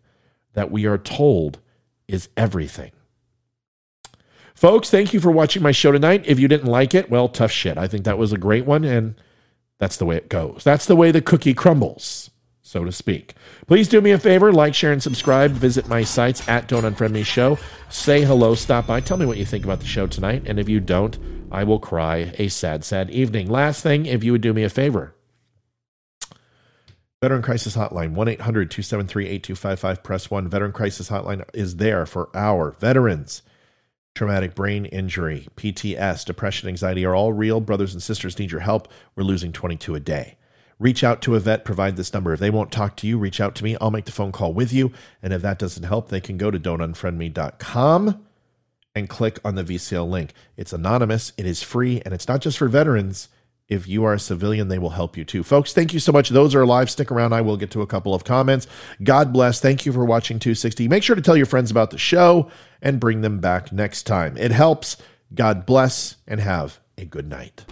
that 0.54 0.70
we 0.70 0.86
are 0.86 0.98
told 0.98 1.58
is 2.08 2.28
everything. 2.36 2.92
Folks, 4.54 4.90
thank 4.90 5.12
you 5.14 5.20
for 5.20 5.30
watching 5.30 5.62
my 5.62 5.72
show 5.72 5.92
tonight. 5.92 6.24
If 6.26 6.38
you 6.38 6.48
didn't 6.48 6.68
like 6.70 6.94
it, 6.94 7.10
well, 7.10 7.28
tough 7.28 7.50
shit. 7.52 7.78
I 7.78 7.88
think 7.88 8.04
that 8.04 8.18
was 8.18 8.32
a 8.32 8.38
great 8.38 8.66
one, 8.66 8.84
and 8.84 9.14
that's 9.78 9.96
the 9.96 10.04
way 10.04 10.16
it 10.16 10.28
goes. 10.28 10.62
That's 10.64 10.86
the 10.86 10.96
way 10.96 11.10
the 11.10 11.22
cookie 11.22 11.54
crumbles. 11.54 12.30
so 12.62 12.84
to 12.84 12.92
speak. 12.92 13.34
Please 13.66 13.88
do 13.88 14.00
me 14.00 14.12
a 14.12 14.18
favor, 14.18 14.52
like, 14.52 14.74
share, 14.74 14.92
and 14.92 15.02
subscribe. 15.02 15.50
Visit 15.52 15.88
my 15.88 16.04
sites 16.04 16.46
at 16.48 16.68
Don't 16.68 16.84
Unfriend 16.84 17.10
Me 17.10 17.24
Show. 17.24 17.58
Say 17.88 18.22
hello, 18.22 18.54
stop 18.54 18.86
by, 18.86 19.00
tell 19.00 19.16
me 19.16 19.26
what 19.26 19.38
you 19.38 19.44
think 19.44 19.64
about 19.64 19.80
the 19.80 19.86
show 19.86 20.06
tonight. 20.06 20.44
And 20.46 20.60
if 20.60 20.68
you 20.68 20.78
don't, 20.78 21.18
I 21.50 21.64
will 21.64 21.80
cry 21.80 22.32
a 22.38 22.46
sad, 22.48 22.84
sad 22.84 23.10
evening. 23.10 23.50
Last 23.50 23.82
thing, 23.82 24.06
if 24.06 24.22
you 24.22 24.30
would 24.32 24.40
do 24.40 24.52
me 24.52 24.62
a 24.62 24.68
favor. 24.68 25.16
Veteran 27.20 27.42
Crisis 27.42 27.76
Hotline, 27.76 28.12
1 28.12 28.28
800 28.28 28.70
273 28.70 29.26
8255, 29.26 30.02
press 30.02 30.30
1. 30.30 30.48
Veteran 30.48 30.72
Crisis 30.72 31.10
Hotline 31.10 31.44
is 31.52 31.76
there 31.76 32.06
for 32.06 32.30
our 32.34 32.70
veterans. 32.78 33.42
Traumatic 34.14 34.54
brain 34.54 34.86
injury, 34.86 35.48
PTS, 35.56 36.24
depression, 36.24 36.68
anxiety 36.68 37.04
are 37.04 37.14
all 37.14 37.32
real. 37.32 37.60
Brothers 37.60 37.92
and 37.92 38.02
sisters 38.02 38.38
need 38.38 38.50
your 38.50 38.60
help. 38.60 38.88
We're 39.14 39.22
losing 39.22 39.52
22 39.52 39.94
a 39.94 40.00
day. 40.00 40.36
Reach 40.78 41.04
out 41.04 41.20
to 41.22 41.36
a 41.36 41.40
vet, 41.40 41.64
provide 41.64 41.96
this 41.96 42.12
number. 42.12 42.32
If 42.32 42.40
they 42.40 42.50
won't 42.50 42.72
talk 42.72 42.96
to 42.96 43.06
you, 43.06 43.18
reach 43.18 43.40
out 43.40 43.54
to 43.56 43.64
me. 43.64 43.76
I'll 43.80 43.90
make 43.90 44.06
the 44.06 44.12
phone 44.12 44.32
call 44.32 44.54
with 44.54 44.72
you. 44.72 44.92
And 45.22 45.32
if 45.32 45.42
that 45.42 45.58
doesn't 45.58 45.84
help, 45.84 46.08
they 46.08 46.20
can 46.20 46.38
go 46.38 46.50
to 46.50 46.58
don'tunfriendme.com 46.58 48.26
and 48.94 49.08
click 49.08 49.38
on 49.44 49.54
the 49.54 49.64
VCL 49.64 50.08
link. 50.08 50.32
It's 50.56 50.72
anonymous, 50.72 51.32
it 51.36 51.46
is 51.46 51.62
free, 51.62 52.00
and 52.04 52.12
it's 52.12 52.26
not 52.26 52.40
just 52.40 52.58
for 52.58 52.68
veterans. 52.68 53.28
If 53.70 53.86
you 53.86 54.04
are 54.04 54.12
a 54.14 54.18
civilian, 54.18 54.66
they 54.66 54.78
will 54.78 54.90
help 54.90 55.16
you 55.16 55.24
too. 55.24 55.44
Folks, 55.44 55.72
thank 55.72 55.94
you 55.94 56.00
so 56.00 56.10
much. 56.10 56.28
Those 56.28 56.56
are 56.56 56.66
live. 56.66 56.90
Stick 56.90 57.10
around. 57.10 57.32
I 57.32 57.40
will 57.40 57.56
get 57.56 57.70
to 57.70 57.82
a 57.82 57.86
couple 57.86 58.14
of 58.14 58.24
comments. 58.24 58.66
God 59.02 59.32
bless. 59.32 59.60
Thank 59.60 59.86
you 59.86 59.92
for 59.92 60.04
watching 60.04 60.40
260. 60.40 60.88
Make 60.88 61.04
sure 61.04 61.14
to 61.14 61.22
tell 61.22 61.36
your 61.36 61.46
friends 61.46 61.70
about 61.70 61.92
the 61.92 61.98
show 61.98 62.50
and 62.82 62.98
bring 62.98 63.20
them 63.20 63.38
back 63.38 63.72
next 63.72 64.02
time. 64.02 64.36
It 64.36 64.50
helps. 64.50 64.96
God 65.32 65.64
bless 65.64 66.16
and 66.26 66.40
have 66.40 66.80
a 66.98 67.04
good 67.04 67.28
night. 67.28 67.64